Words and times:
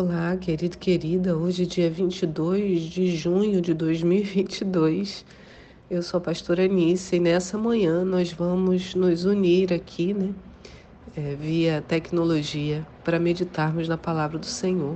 Olá, 0.00 0.36
querido 0.36 0.78
querida. 0.78 1.36
Hoje, 1.36 1.66
dia 1.66 1.90
22 1.90 2.82
de 2.82 3.16
junho 3.16 3.60
de 3.60 3.74
2022. 3.74 5.24
Eu 5.90 6.04
sou 6.04 6.18
a 6.18 6.20
pastora 6.20 6.66
Anice 6.66 7.16
e 7.16 7.18
nessa 7.18 7.58
manhã 7.58 8.04
nós 8.04 8.32
vamos 8.32 8.94
nos 8.94 9.24
unir 9.24 9.72
aqui, 9.72 10.14
né, 10.14 10.32
é, 11.16 11.34
via 11.34 11.82
tecnologia, 11.82 12.86
para 13.02 13.18
meditarmos 13.18 13.88
na 13.88 13.98
palavra 13.98 14.38
do 14.38 14.46
Senhor. 14.46 14.94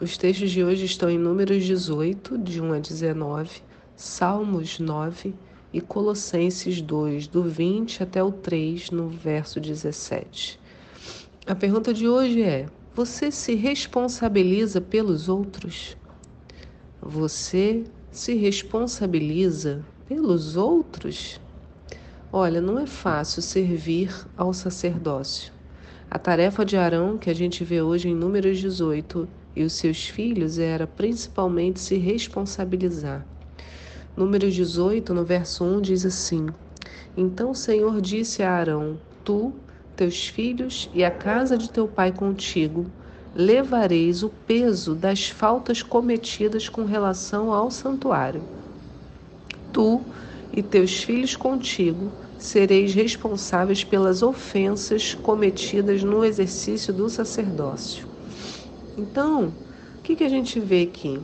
Os 0.00 0.16
textos 0.16 0.50
de 0.50 0.64
hoje 0.64 0.86
estão 0.86 1.10
em 1.10 1.18
Números 1.18 1.62
18, 1.62 2.38
de 2.38 2.62
1 2.62 2.72
a 2.72 2.78
19, 2.78 3.50
Salmos 3.94 4.78
9 4.78 5.34
e 5.70 5.82
Colossenses 5.82 6.80
2, 6.80 7.26
do 7.26 7.42
20 7.42 8.02
até 8.02 8.24
o 8.24 8.32
3, 8.32 8.90
no 8.90 9.06
verso 9.06 9.60
17. 9.60 10.58
A 11.46 11.54
pergunta 11.54 11.92
de 11.92 12.08
hoje 12.08 12.40
é: 12.40 12.64
você 12.94 13.28
se 13.32 13.56
responsabiliza 13.56 14.80
pelos 14.80 15.28
outros? 15.28 15.96
Você 17.02 17.82
se 18.12 18.34
responsabiliza 18.34 19.84
pelos 20.08 20.56
outros? 20.56 21.40
Olha, 22.32 22.60
não 22.60 22.78
é 22.78 22.86
fácil 22.86 23.42
servir 23.42 24.14
ao 24.36 24.54
sacerdócio. 24.54 25.52
A 26.08 26.20
tarefa 26.20 26.64
de 26.64 26.76
Arão, 26.76 27.18
que 27.18 27.28
a 27.28 27.34
gente 27.34 27.64
vê 27.64 27.82
hoje 27.82 28.08
em 28.08 28.14
Números 28.14 28.60
18, 28.60 29.28
e 29.56 29.64
os 29.64 29.72
seus 29.72 30.06
filhos 30.06 30.60
era 30.60 30.86
principalmente 30.86 31.80
se 31.80 31.96
responsabilizar. 31.96 33.26
Números 34.16 34.54
18, 34.54 35.12
no 35.12 35.24
verso 35.24 35.64
1, 35.64 35.80
diz 35.80 36.06
assim: 36.06 36.46
Então 37.16 37.50
o 37.50 37.56
Senhor 37.56 38.00
disse 38.00 38.40
a 38.44 38.52
Arão: 38.52 38.96
Tu 39.24 39.52
teus 39.96 40.26
filhos 40.26 40.88
e 40.92 41.04
a 41.04 41.10
casa 41.10 41.56
de 41.56 41.70
teu 41.70 41.86
pai 41.86 42.12
contigo, 42.12 42.86
levareis 43.34 44.22
o 44.22 44.28
peso 44.28 44.94
das 44.94 45.28
faltas 45.28 45.82
cometidas 45.82 46.68
com 46.68 46.84
relação 46.84 47.52
ao 47.52 47.70
santuário. 47.70 48.42
Tu 49.72 50.00
e 50.52 50.62
teus 50.62 51.02
filhos 51.02 51.34
contigo 51.34 52.12
sereis 52.38 52.94
responsáveis 52.94 53.82
pelas 53.82 54.22
ofensas 54.22 55.14
cometidas 55.14 56.02
no 56.02 56.24
exercício 56.24 56.92
do 56.92 57.08
sacerdócio. 57.08 58.06
Então, 58.96 59.48
o 59.98 60.02
que, 60.02 60.14
que 60.14 60.24
a 60.24 60.28
gente 60.28 60.60
vê 60.60 60.82
aqui? 60.82 61.20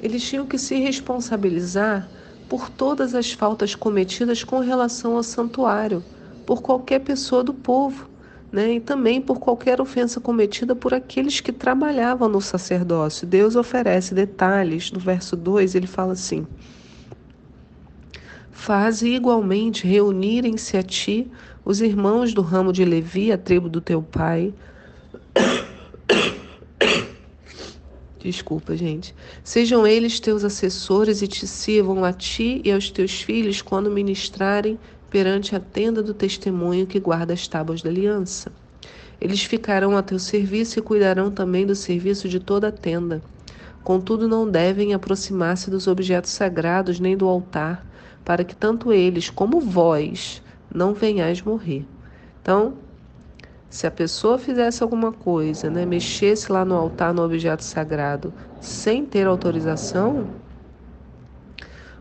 Eles 0.00 0.26
tinham 0.28 0.46
que 0.46 0.58
se 0.58 0.76
responsabilizar 0.76 2.10
por 2.48 2.68
todas 2.68 3.14
as 3.14 3.32
faltas 3.32 3.74
cometidas 3.74 4.42
com 4.42 4.58
relação 4.58 5.16
ao 5.16 5.22
santuário 5.22 6.02
por 6.44 6.62
qualquer 6.62 7.00
pessoa 7.00 7.42
do 7.42 7.52
povo, 7.54 8.08
né? 8.52 8.74
e 8.74 8.80
também 8.80 9.20
por 9.20 9.38
qualquer 9.38 9.80
ofensa 9.80 10.20
cometida 10.20 10.76
por 10.76 10.94
aqueles 10.94 11.40
que 11.40 11.52
trabalhavam 11.52 12.28
no 12.28 12.40
sacerdócio. 12.40 13.26
Deus 13.26 13.56
oferece 13.56 14.14
detalhes. 14.14 14.92
No 14.92 15.00
verso 15.00 15.36
2 15.36 15.74
ele 15.74 15.86
fala 15.86 16.12
assim: 16.12 16.46
Faze 18.52 19.08
igualmente 19.08 19.86
reunirem-se 19.86 20.76
a 20.76 20.82
ti 20.82 21.30
os 21.64 21.80
irmãos 21.80 22.32
do 22.32 22.42
ramo 22.42 22.72
de 22.72 22.84
Levi, 22.84 23.32
a 23.32 23.38
tribo 23.38 23.68
do 23.68 23.80
teu 23.80 24.00
pai. 24.00 24.54
Desculpa, 28.20 28.74
gente. 28.74 29.14
Sejam 29.42 29.86
eles 29.86 30.18
teus 30.18 30.44
assessores 30.44 31.20
e 31.20 31.28
te 31.28 31.46
sirvam 31.46 32.04
a 32.04 32.12
ti 32.12 32.62
e 32.64 32.72
aos 32.72 32.88
teus 32.88 33.20
filhos 33.20 33.60
quando 33.60 33.90
ministrarem 33.90 34.78
perante 35.14 35.54
a 35.54 35.60
tenda 35.60 36.02
do 36.02 36.12
testemunho 36.12 36.88
que 36.88 36.98
guarda 36.98 37.32
as 37.32 37.46
tábuas 37.46 37.80
da 37.80 37.88
aliança. 37.88 38.50
Eles 39.20 39.44
ficarão 39.44 39.96
a 39.96 40.02
teu 40.02 40.18
serviço 40.18 40.76
e 40.76 40.82
cuidarão 40.82 41.30
também 41.30 41.64
do 41.64 41.76
serviço 41.76 42.28
de 42.28 42.40
toda 42.40 42.66
a 42.66 42.72
tenda. 42.72 43.22
Contudo, 43.84 44.26
não 44.26 44.50
devem 44.50 44.92
aproximar-se 44.92 45.70
dos 45.70 45.86
objetos 45.86 46.32
sagrados 46.32 46.98
nem 46.98 47.16
do 47.16 47.28
altar, 47.28 47.86
para 48.24 48.42
que 48.42 48.56
tanto 48.56 48.92
eles 48.92 49.30
como 49.30 49.60
vós 49.60 50.42
não 50.68 50.92
venhais 50.92 51.40
morrer. 51.40 51.86
Então, 52.42 52.74
se 53.70 53.86
a 53.86 53.92
pessoa 53.92 54.36
fizesse 54.36 54.82
alguma 54.82 55.12
coisa, 55.12 55.70
né, 55.70 55.86
mexesse 55.86 56.50
lá 56.50 56.64
no 56.64 56.74
altar, 56.74 57.14
no 57.14 57.22
objeto 57.22 57.62
sagrado, 57.62 58.34
sem 58.60 59.06
ter 59.06 59.28
autorização, 59.28 60.26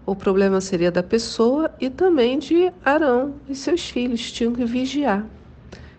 o 0.06 0.16
problema 0.16 0.60
seria 0.60 0.92
da 0.92 1.02
pessoa 1.02 1.72
e 1.80 1.90
também 1.90 2.38
de 2.38 2.72
Arão 2.84 3.36
e 3.50 3.56
seus 3.56 3.90
filhos. 3.90 4.32
Tinham 4.32 4.54
que 4.54 4.66
vigiar 4.66 5.26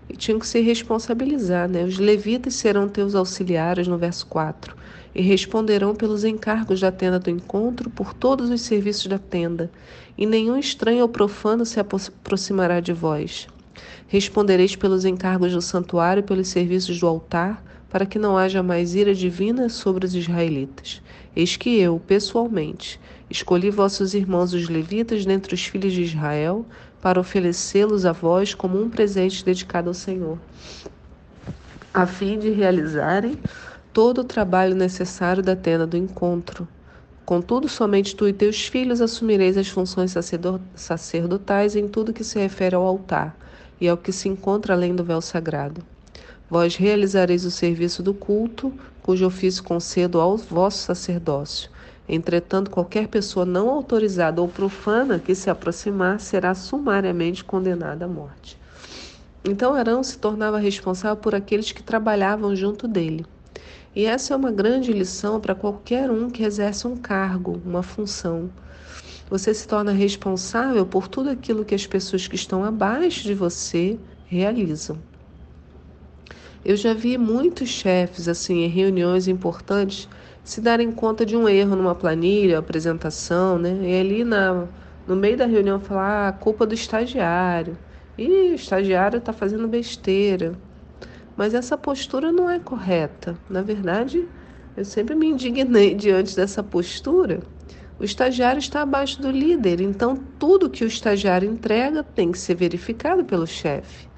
e 0.09 0.17
tinham 0.17 0.39
que 0.39 0.47
se 0.47 0.61
responsabilizar. 0.61 1.69
Né? 1.69 1.85
Os 1.85 1.99
levitas 1.99 2.55
serão 2.55 2.89
teus 2.89 3.15
auxiliares, 3.15 3.89
no 3.89 3.97
verso 3.97 4.27
4, 4.27 4.77
e 5.15 5.23
responderão 5.23 5.95
pelos 5.95 6.25
encargos 6.25 6.81
da 6.81 6.93
tenda 6.93 7.19
do 7.19 7.31
encontro, 7.31 7.89
por 7.91 8.13
todos 8.13 8.51
os 8.51 8.61
serviços 8.63 9.07
da 9.07 9.19
tenda, 9.19 9.71
e 10.17 10.27
nenhum 10.27 10.59
estranho 10.59 11.03
ou 11.03 11.09
profano 11.09 11.65
se 11.65 11.81
aproximará 11.81 12.81
de 12.81 12.93
vós. 12.93 13.49
Respondereis 14.07 14.77
pelos 14.77 15.05
encargos 15.05 15.53
do 15.53 15.63
santuário 15.63 16.21
e 16.21 16.25
pelos 16.25 16.49
serviços 16.49 17.01
do 17.01 17.07
altar, 17.07 17.63
para 17.89 18.07
que 18.07 18.19
não 18.19 18.37
haja 18.37 18.63
mais 18.63 18.95
ira 18.95 19.15
divina 19.15 19.69
sobre 19.69 20.05
os 20.05 20.15
israelitas. 20.15 21.01
Eis 21.35 21.57
que 21.57 21.79
eu, 21.79 22.01
pessoalmente, 22.05 23.01
escolhi 23.31 23.71
vossos 23.71 24.15
irmãos 24.15 24.53
os 24.53 24.69
levitas 24.69 25.25
dentre 25.25 25.55
os 25.55 25.65
filhos 25.65 25.93
de 25.93 26.03
Israel, 26.03 26.65
para 27.01 27.21
oferecê-los 27.21 28.07
a 28.07 28.13
vós 28.13 28.55
como 28.55 28.81
um 28.81 28.89
presente 28.89 29.45
dedicado 29.45 29.89
ao 29.89 29.95
Senhor, 29.95 30.39
a 31.93 32.07
fim 32.07 32.39
de 32.39 32.51
realizarem 32.51 33.39
todo 33.93 34.23
o 34.23 34.25
trabalho 34.25 34.75
necessário 34.75 35.43
da 35.43 35.55
tenda 35.55 35.87
do 35.87 35.97
encontro. 35.97 36.67
Contudo, 37.25 37.69
somente 37.69 38.17
tu 38.17 38.29
e 38.29 38.33
teus 38.33 38.67
filhos 38.67 39.01
assumireis 39.01 39.57
as 39.57 39.69
funções 39.69 40.15
sacerdotais 40.75 41.77
em 41.77 41.89
tudo 41.89 42.13
que 42.13 42.25
se 42.25 42.39
refere 42.39 42.75
ao 42.75 42.87
altar 42.87 43.37
e 43.81 43.89
ao 43.89 43.97
que 43.97 44.13
se 44.13 44.29
encontra 44.29 44.75
além 44.75 44.95
do 44.95 45.05
véu 45.05 45.21
sagrado. 45.21 45.83
Vós 46.51 46.77
realizareis 46.77 47.45
o 47.45 47.51
serviço 47.51 48.03
do 48.03 48.13
culto, 48.13 48.73
cujo 49.03 49.27
ofício 49.27 49.63
concedo 49.63 50.21
ao 50.21 50.37
vosso 50.37 50.79
sacerdócio. 50.79 51.71
Entretanto, 52.09 52.71
qualquer 52.71 53.09
pessoa 53.09 53.47
não 53.47 53.71
autorizada 53.71 54.41
ou 54.41 54.49
profana 54.49 55.19
que 55.19 55.35
se 55.35 55.49
aproximar 55.49 56.21
será 56.21 56.55
sumariamente 56.55 57.43
condenada 57.43 58.05
à 58.05 58.09
morte. 58.09 58.59
Então 59.45 59.75
Arão 59.75 60.03
se 60.03 60.19
tornava 60.19 60.59
responsável 60.59 61.17
por 61.17 61.35
aqueles 61.35 61.73
que 61.73 61.83
trabalhavam 61.83 62.55
junto 62.57 62.89
dele. 62.89 63.27
E 63.95 64.07
essa 64.07 64.35
é 64.35 64.37
uma 64.37 64.51
grande 64.51 64.93
lição 64.93 65.41
para 65.41 65.55
qualquer 65.55 66.11
um 66.11 66.29
que 66.29 66.43
exerce 66.43 66.87
um 66.87 66.97
cargo, 66.97 67.61
uma 67.65 67.83
função. 67.83 68.51
Você 69.31 69.55
se 69.55 69.67
torna 69.67 69.93
responsável 69.93 70.85
por 70.85 71.09
tudo 71.09 71.31
aquilo 71.31 71.65
que 71.65 71.75
as 71.75 71.87
pessoas 71.87 72.27
que 72.27 72.35
estão 72.35 72.65
abaixo 72.65 73.23
de 73.23 73.35
você 73.35 73.99
realizam. 74.27 74.99
Eu 76.65 76.77
já 76.77 76.95
vi 76.95 77.19
muitos 77.19 77.69
chefes, 77.69 78.27
assim, 78.27 78.65
em 78.65 78.69
reuniões 78.69 79.29
importantes, 79.29 80.09
se 80.45 80.61
darem 80.61 80.93
conta 80.93 81.25
de 81.25 81.35
um 81.37 81.49
erro 81.49 81.75
numa 81.75 81.95
planilha, 81.95 82.59
apresentação, 82.59 83.59
né? 83.59 83.79
E 83.83 83.99
ali 83.99 84.25
na, 84.25 84.69
no 85.07 85.17
meio 85.17 85.39
da 85.39 85.47
reunião 85.47 85.81
falar 85.81 86.29
ah, 86.29 86.33
culpa 86.33 86.67
do 86.67 86.75
estagiário. 86.75 87.79
E 88.17 88.53
o 88.53 88.55
estagiário 88.55 89.19
está 89.19 89.33
fazendo 89.33 89.67
besteira. 89.67 90.53
Mas 91.35 91.55
essa 91.55 91.79
postura 91.79 92.31
não 92.31 92.49
é 92.49 92.61
correta. 92.61 93.39
Na 93.49 93.63
verdade, 93.63 94.29
eu 94.77 94.85
sempre 94.85 95.15
me 95.15 95.29
indignei 95.29 95.95
diante 95.97 96.37
dessa 96.37 96.63
postura. 96.63 97.41
O 97.99 98.05
estagiário 98.05 98.59
está 98.59 98.83
abaixo 98.83 99.23
do 99.23 99.31
líder, 99.31 99.81
então 99.81 100.15
tudo 100.39 100.69
que 100.69 100.85
o 100.85 100.87
estagiário 100.87 101.51
entrega 101.51 102.03
tem 102.03 102.31
que 102.31 102.39
ser 102.39 102.55
verificado 102.55 103.25
pelo 103.25 103.47
chefe. 103.47 104.09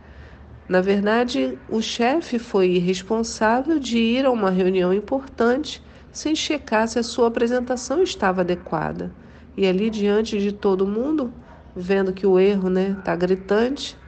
Na 0.69 0.81
verdade, 0.81 1.57
o 1.69 1.81
chefe 1.81 2.39
foi 2.39 2.71
irresponsável 2.71 3.79
de 3.79 3.99
ir 3.99 4.27
a 4.27 4.31
uma 4.33 4.51
reunião 4.51 4.93
importante 4.93 5.81
sem 6.17 6.35
checar 6.35 6.89
se 6.89 6.99
a 6.99 7.03
sua 7.03 7.29
apresentação 7.29 8.03
estava 8.03 8.41
adequada. 8.41 9.13
E 9.55 9.67
ali 9.67 9.91
diante 9.91 10.39
de 10.39 10.51
todo 10.51 10.87
mundo, 10.87 11.31
vendo 11.75 12.11
que 12.11 12.27
o 12.27 12.41
erro 12.41 12.69
está 12.69 12.71
né, 12.71 12.97
tá 13.05 13.15
gritante, 13.15 13.99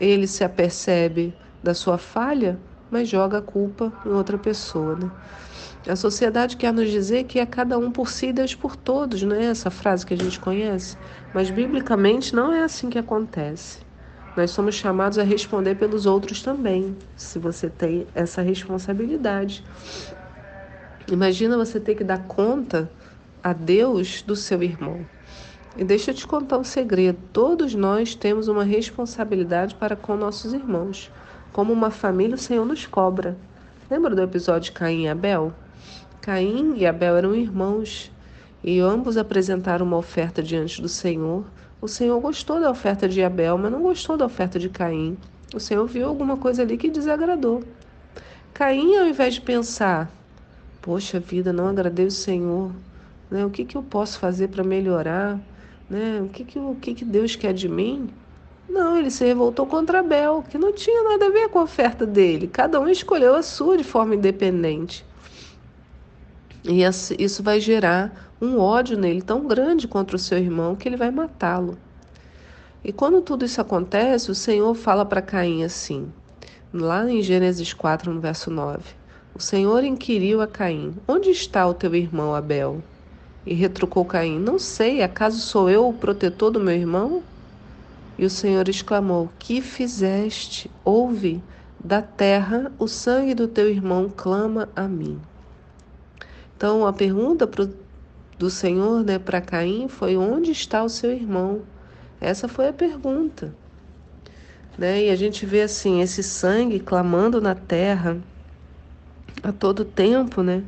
ele 0.00 0.26
se 0.26 0.42
apercebe 0.42 1.34
da 1.62 1.74
sua 1.74 1.98
falha, 1.98 2.58
mas 2.90 3.06
joga 3.06 3.36
a 3.36 3.42
culpa 3.42 3.92
em 4.06 4.08
outra 4.08 4.38
pessoa. 4.38 4.96
Né? 4.96 5.10
A 5.86 5.94
sociedade 5.94 6.56
quer 6.56 6.72
nos 6.72 6.90
dizer 6.90 7.24
que 7.24 7.38
é 7.38 7.44
cada 7.44 7.78
um 7.78 7.90
por 7.90 8.08
si, 8.08 8.32
Deus 8.32 8.54
por 8.54 8.74
todos, 8.74 9.22
não 9.22 9.36
é 9.36 9.44
essa 9.44 9.70
frase 9.70 10.06
que 10.06 10.14
a 10.14 10.18
gente 10.18 10.40
conhece? 10.40 10.96
Mas 11.34 11.50
biblicamente 11.50 12.34
não 12.34 12.50
é 12.50 12.62
assim 12.62 12.88
que 12.88 12.98
acontece. 12.98 13.80
Nós 14.34 14.52
somos 14.52 14.74
chamados 14.74 15.18
a 15.18 15.22
responder 15.22 15.74
pelos 15.74 16.06
outros 16.06 16.40
também, 16.40 16.96
se 17.14 17.38
você 17.38 17.68
tem 17.68 18.06
essa 18.14 18.40
responsabilidade. 18.40 19.62
Imagina 21.10 21.56
você 21.56 21.80
ter 21.80 21.94
que 21.94 22.04
dar 22.04 22.26
conta 22.26 22.90
a 23.42 23.52
Deus 23.52 24.22
do 24.22 24.36
seu 24.36 24.62
irmão. 24.62 25.04
E 25.76 25.84
deixa 25.84 26.10
eu 26.10 26.14
te 26.14 26.26
contar 26.26 26.58
um 26.58 26.64
segredo: 26.64 27.18
todos 27.32 27.74
nós 27.74 28.14
temos 28.14 28.46
uma 28.48 28.64
responsabilidade 28.64 29.74
para 29.74 29.96
com 29.96 30.16
nossos 30.16 30.52
irmãos. 30.52 31.10
Como 31.52 31.72
uma 31.72 31.90
família, 31.90 32.36
o 32.36 32.38
Senhor 32.38 32.64
nos 32.64 32.86
cobra. 32.86 33.36
Lembra 33.90 34.14
do 34.14 34.22
episódio 34.22 34.70
de 34.70 34.72
Caim 34.72 35.04
e 35.04 35.08
Abel? 35.08 35.52
Caim 36.20 36.74
e 36.76 36.86
Abel 36.86 37.16
eram 37.16 37.34
irmãos 37.34 38.10
e 38.62 38.78
ambos 38.80 39.16
apresentaram 39.16 39.84
uma 39.84 39.96
oferta 39.96 40.42
diante 40.42 40.80
do 40.80 40.88
Senhor. 40.88 41.44
O 41.80 41.88
Senhor 41.88 42.18
gostou 42.20 42.60
da 42.60 42.70
oferta 42.70 43.08
de 43.08 43.22
Abel, 43.22 43.58
mas 43.58 43.72
não 43.72 43.82
gostou 43.82 44.16
da 44.16 44.24
oferta 44.24 44.58
de 44.58 44.68
Caim. 44.68 45.18
O 45.52 45.58
Senhor 45.58 45.86
viu 45.86 46.06
alguma 46.06 46.36
coisa 46.36 46.62
ali 46.62 46.76
que 46.76 46.88
desagradou. 46.88 47.62
Caim, 48.54 48.96
ao 48.96 49.06
invés 49.06 49.34
de 49.34 49.40
pensar, 49.40 50.10
poxa 50.82 51.20
vida, 51.20 51.52
não 51.52 51.68
agradei 51.68 52.06
o 52.06 52.10
Senhor, 52.10 52.72
né? 53.30 53.46
o 53.46 53.50
que, 53.50 53.64
que 53.64 53.76
eu 53.76 53.82
posso 53.82 54.18
fazer 54.18 54.48
para 54.48 54.64
melhorar? 54.64 55.38
Né? 55.88 56.20
O, 56.20 56.28
que, 56.28 56.44
que, 56.44 56.58
o 56.58 56.76
que, 56.80 56.92
que 56.92 57.04
Deus 57.04 57.36
quer 57.36 57.54
de 57.54 57.68
mim? 57.68 58.10
Não, 58.68 58.96
ele 58.96 59.10
se 59.10 59.24
revoltou 59.24 59.64
contra 59.64 60.00
Abel, 60.00 60.44
que 60.48 60.58
não 60.58 60.72
tinha 60.72 61.02
nada 61.04 61.26
a 61.26 61.30
ver 61.30 61.48
com 61.48 61.60
a 61.60 61.64
oferta 61.64 62.04
dele. 62.04 62.48
Cada 62.48 62.80
um 62.80 62.88
escolheu 62.88 63.34
a 63.34 63.42
sua 63.42 63.76
de 63.76 63.84
forma 63.84 64.14
independente. 64.16 65.04
E 66.64 66.82
isso 66.82 67.42
vai 67.42 67.60
gerar 67.60 68.30
um 68.40 68.58
ódio 68.58 68.98
nele 68.98 69.22
tão 69.22 69.46
grande 69.46 69.86
contra 69.86 70.16
o 70.16 70.18
seu 70.18 70.38
irmão 70.38 70.74
que 70.74 70.88
ele 70.88 70.96
vai 70.96 71.10
matá-lo. 71.10 71.76
E 72.84 72.92
quando 72.92 73.20
tudo 73.20 73.44
isso 73.44 73.60
acontece, 73.60 74.30
o 74.30 74.34
Senhor 74.34 74.74
fala 74.74 75.04
para 75.04 75.22
Caim 75.22 75.62
assim, 75.62 76.12
lá 76.72 77.08
em 77.08 77.22
Gênesis 77.22 77.72
4, 77.72 78.12
no 78.12 78.20
verso 78.20 78.50
9: 78.50 78.82
O 79.34 79.40
Senhor 79.40 79.82
inquiriu 79.82 80.42
a 80.42 80.46
Caim: 80.46 80.94
Onde 81.08 81.30
está 81.30 81.66
o 81.66 81.72
teu 81.72 81.94
irmão 81.94 82.34
Abel? 82.34 82.82
E 83.46 83.54
retrucou 83.54 84.04
Caim: 84.04 84.38
Não 84.38 84.58
sei, 84.58 85.02
acaso 85.02 85.38
sou 85.40 85.70
eu 85.70 85.88
o 85.88 85.94
protetor 85.94 86.50
do 86.50 86.60
meu 86.60 86.74
irmão? 86.74 87.22
E 88.18 88.26
o 88.26 88.30
Senhor 88.30 88.68
exclamou: 88.68 89.30
Que 89.38 89.62
fizeste? 89.62 90.70
Ouve, 90.84 91.42
da 91.82 92.02
terra 92.02 92.70
o 92.78 92.86
sangue 92.86 93.34
do 93.34 93.48
teu 93.48 93.70
irmão 93.70 94.12
clama 94.14 94.68
a 94.76 94.82
mim. 94.82 95.18
Então 96.54 96.86
a 96.86 96.92
pergunta 96.92 97.48
do 98.38 98.50
Senhor 98.50 99.02
né, 99.02 99.18
para 99.18 99.40
Caim 99.40 99.88
foi: 99.88 100.14
Onde 100.14 100.50
está 100.50 100.84
o 100.84 100.90
seu 100.90 101.10
irmão? 101.10 101.62
Essa 102.20 102.48
foi 102.48 102.68
a 102.68 102.72
pergunta. 102.72 103.54
Né? 104.76 105.06
E 105.06 105.10
a 105.10 105.16
gente 105.16 105.46
vê 105.46 105.62
assim 105.62 106.02
esse 106.02 106.22
sangue 106.22 106.78
clamando 106.78 107.40
na 107.40 107.54
terra 107.54 108.18
a 109.42 109.52
todo 109.52 109.84
tempo, 109.84 110.42
né? 110.42 110.62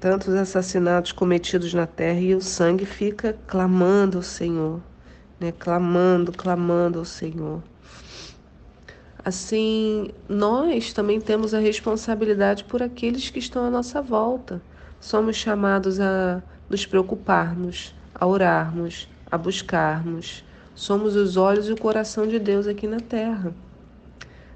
Tantos 0.00 0.34
assassinatos 0.34 1.12
cometidos 1.12 1.74
na 1.74 1.86
terra 1.86 2.20
e 2.20 2.34
o 2.34 2.40
sangue 2.40 2.86
fica 2.86 3.36
clamando 3.46 4.18
ao 4.18 4.22
Senhor 4.22 4.80
né, 5.40 5.52
clamando, 5.52 6.32
clamando 6.32 6.98
ao 6.98 7.04
Senhor. 7.04 7.62
Assim, 9.24 10.10
nós 10.28 10.92
também 10.92 11.20
temos 11.20 11.52
a 11.52 11.58
responsabilidade 11.58 12.64
por 12.64 12.82
aqueles 12.82 13.30
que 13.30 13.38
estão 13.38 13.64
à 13.64 13.70
nossa 13.70 14.00
volta. 14.00 14.60
Somos 15.00 15.36
chamados 15.36 16.00
a 16.00 16.42
nos 16.68 16.86
preocuparmos, 16.86 17.94
a 18.14 18.26
orarmos, 18.26 19.08
a 19.30 19.36
buscarmos. 19.36 20.44
Somos 20.74 21.14
os 21.16 21.36
olhos 21.36 21.68
e 21.68 21.72
o 21.72 21.76
coração 21.76 22.26
de 22.26 22.38
Deus 22.38 22.66
aqui 22.66 22.86
na 22.86 23.00
terra. 23.00 23.52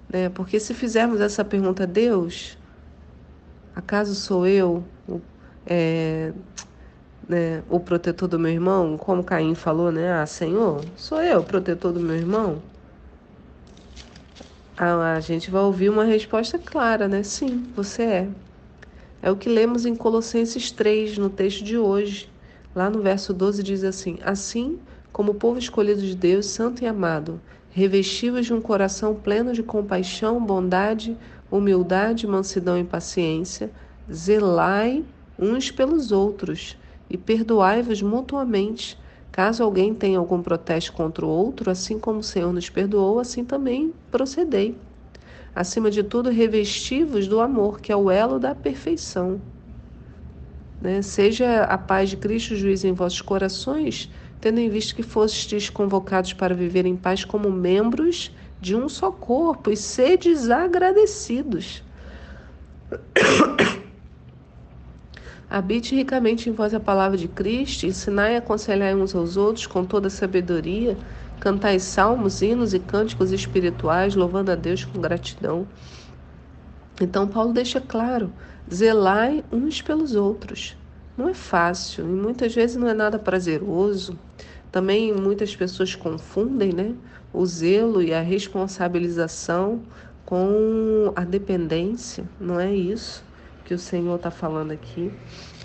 Né? 0.08 0.28
Porque 0.28 0.58
se 0.58 0.72
fizermos 0.72 1.20
essa 1.20 1.44
pergunta 1.44 1.82
a 1.82 1.86
Deus, 1.86 2.56
acaso 3.74 4.14
sou 4.14 4.46
eu 4.46 4.84
é, 5.66 6.32
né, 7.28 7.62
o 7.70 7.78
protetor 7.78 8.28
do 8.28 8.38
meu 8.38 8.50
irmão, 8.50 8.96
como 8.98 9.22
Caim 9.22 9.54
falou, 9.54 9.90
né? 9.92 10.12
Ah, 10.12 10.26
Senhor, 10.26 10.84
sou 10.96 11.22
eu 11.22 11.40
o 11.40 11.44
protetor 11.44 11.92
do 11.92 12.00
meu 12.00 12.16
irmão? 12.16 12.62
Ah, 14.76 15.14
a 15.14 15.20
gente 15.20 15.50
vai 15.50 15.62
ouvir 15.62 15.88
uma 15.88 16.04
resposta 16.04 16.58
clara, 16.58 17.06
né? 17.06 17.22
Sim, 17.22 17.66
você 17.76 18.02
é. 18.02 18.28
É 19.22 19.30
o 19.30 19.36
que 19.36 19.48
lemos 19.48 19.86
em 19.86 19.94
Colossenses 19.94 20.72
3, 20.72 21.16
no 21.18 21.30
texto 21.30 21.62
de 21.62 21.78
hoje. 21.78 22.28
Lá 22.74 22.90
no 22.90 23.00
verso 23.00 23.32
12 23.32 23.62
diz 23.62 23.84
assim: 23.84 24.18
Assim 24.24 24.80
como 25.12 25.32
o 25.32 25.34
povo 25.34 25.58
escolhido 25.58 26.00
de 26.00 26.16
Deus, 26.16 26.46
santo 26.46 26.82
e 26.82 26.86
amado, 26.86 27.40
revestivos 27.70 28.46
de 28.46 28.52
um 28.52 28.60
coração 28.60 29.14
pleno 29.14 29.52
de 29.52 29.62
compaixão, 29.62 30.44
bondade, 30.44 31.16
humildade, 31.52 32.26
mansidão 32.26 32.78
e 32.78 32.84
paciência, 32.84 33.70
zelai 34.10 35.04
uns 35.38 35.70
pelos 35.70 36.10
outros 36.10 36.78
e 37.10 37.18
perdoai-vos 37.18 38.00
mutuamente. 38.00 38.98
Caso 39.30 39.62
alguém 39.62 39.94
tenha 39.94 40.18
algum 40.18 40.42
protesto 40.42 40.92
contra 40.92 41.24
o 41.24 41.28
outro, 41.28 41.70
assim 41.70 41.98
como 41.98 42.20
o 42.20 42.22
Senhor 42.22 42.52
nos 42.52 42.70
perdoou, 42.70 43.18
assim 43.18 43.44
também 43.44 43.92
procedei. 44.10 44.76
Acima 45.54 45.90
de 45.90 46.02
tudo, 46.02 46.30
revesti-vos 46.30 47.28
do 47.28 47.40
amor, 47.40 47.80
que 47.80 47.92
é 47.92 47.96
o 47.96 48.10
elo 48.10 48.38
da 48.38 48.54
perfeição. 48.54 49.40
Né? 50.80 51.02
Seja 51.02 51.64
a 51.64 51.76
paz 51.76 52.08
de 52.10 52.16
Cristo 52.16 52.56
juiz 52.56 52.82
em 52.84 52.92
vossos 52.92 53.20
corações, 53.20 54.10
tendo 54.40 54.58
em 54.58 54.68
vista 54.68 54.94
que 54.94 55.02
fostes 55.02 55.68
convocados 55.68 56.32
para 56.32 56.54
viver 56.54 56.86
em 56.86 56.96
paz 56.96 57.24
como 57.24 57.50
membros 57.50 58.32
de 58.62 58.74
um 58.76 58.88
só 58.88 59.10
corpo, 59.10 59.70
e 59.72 59.76
sedes 59.76 60.48
agradecidos. 60.48 61.82
Habite 65.50 65.96
ricamente 65.96 66.48
em 66.48 66.52
vós 66.52 66.72
a 66.72 66.78
palavra 66.78 67.18
de 67.18 67.26
Cristo, 67.26 67.86
ensinai 67.86 68.34
e 68.34 68.36
aconselhai 68.36 68.94
uns 68.94 69.16
aos 69.16 69.36
outros 69.36 69.66
com 69.66 69.84
toda 69.84 70.08
sabedoria, 70.08 70.96
cantai 71.40 71.80
salmos, 71.80 72.40
hinos 72.40 72.72
e 72.72 72.78
cânticos 72.78 73.32
espirituais, 73.32 74.14
louvando 74.14 74.52
a 74.52 74.54
Deus 74.54 74.84
com 74.84 75.00
gratidão. 75.00 75.66
Então, 77.00 77.26
Paulo 77.26 77.52
deixa 77.52 77.80
claro: 77.80 78.32
zelai 78.72 79.44
uns 79.50 79.82
pelos 79.82 80.14
outros. 80.14 80.76
Não 81.18 81.28
é 81.28 81.34
fácil 81.34 82.04
e 82.04 82.12
muitas 82.12 82.54
vezes 82.54 82.76
não 82.76 82.86
é 82.88 82.94
nada 82.94 83.18
prazeroso. 83.18 84.16
Também 84.70 85.12
muitas 85.12 85.54
pessoas 85.54 85.94
confundem 85.94 86.72
né, 86.72 86.94
o 87.32 87.44
zelo 87.46 88.02
e 88.02 88.12
a 88.12 88.20
responsabilização 88.20 89.82
com 90.24 91.12
a 91.16 91.24
dependência. 91.24 92.24
Não 92.40 92.58
é 92.60 92.72
isso 92.72 93.24
que 93.64 93.74
o 93.74 93.78
Senhor 93.78 94.16
está 94.16 94.30
falando 94.30 94.72
aqui. 94.72 95.12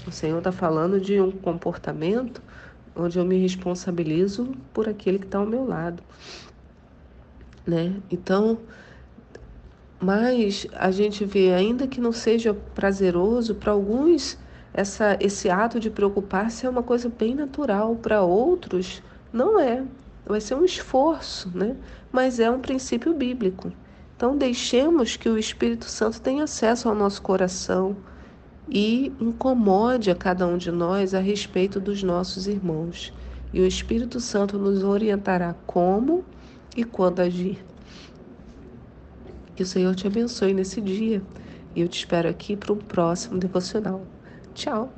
O 0.06 0.12
Senhor 0.12 0.38
está 0.38 0.52
falando 0.52 1.00
de 1.00 1.20
um 1.20 1.32
comportamento 1.32 2.42
onde 2.96 3.20
eu 3.20 3.26
me 3.26 3.38
responsabilizo 3.38 4.54
por 4.74 4.90
aquele 4.90 5.20
que 5.20 5.26
está 5.26 5.38
ao 5.38 5.46
meu 5.46 5.66
lado, 5.66 6.02
né? 7.66 7.96
Então, 8.10 8.58
mas 10.00 10.68
a 10.74 10.92
gente 10.92 11.26
vê, 11.26 11.54
ainda 11.54 11.88
que 11.88 12.02
não 12.02 12.12
seja 12.12 12.54
prazeroso 12.54 13.56
para 13.56 13.72
alguns, 13.72 14.38
essa, 14.74 15.18
esse 15.20 15.50
ato 15.50 15.80
de 15.80 15.90
preocupar-se 15.90 16.66
é 16.66 16.70
uma 16.70 16.84
coisa 16.84 17.10
bem 17.10 17.34
natural. 17.36 17.96
Para 17.96 18.22
outros, 18.22 19.02
não 19.34 19.60
é. 19.60 19.84
Vai 20.28 20.42
ser 20.42 20.56
um 20.56 20.66
esforço, 20.66 21.50
né? 21.56 21.76
Mas 22.12 22.40
é 22.40 22.50
um 22.52 22.60
princípio 22.60 23.14
bíblico. 23.14 23.72
Então, 24.16 24.38
deixemos 24.38 25.16
que 25.16 25.30
o 25.30 25.38
Espírito 25.38 25.86
Santo 25.86 26.20
tenha 26.20 26.44
acesso 26.44 26.90
ao 26.90 26.96
nosso 26.96 27.22
coração 27.22 27.96
e 28.70 29.14
incomode 29.20 30.12
a 30.12 30.16
cada 30.16 30.46
um 30.46 30.58
de 30.58 30.72
nós 30.72 31.14
a 31.14 31.20
respeito 31.20 31.80
dos 31.80 32.04
nossos 32.04 32.48
irmãos. 32.48 33.14
E 33.54 33.62
o 33.62 33.66
Espírito 33.66 34.20
Santo 34.20 34.58
nos 34.58 34.84
orientará 34.84 35.56
como 35.66 36.26
e 36.76 36.84
quando 36.84 37.22
agir. 37.22 37.64
Que 39.56 39.64
o 39.64 39.66
Senhor 39.66 39.96
te 39.96 40.08
abençoe 40.08 40.54
nesse 40.54 40.82
dia. 40.82 41.22
E 41.76 41.82
eu 41.82 41.88
te 41.88 42.00
espero 42.00 42.28
aqui 42.28 42.56
para 42.56 42.74
o 42.74 42.76
próximo 42.76 43.38
devocional. 43.38 44.02
Tchau! 44.54 44.97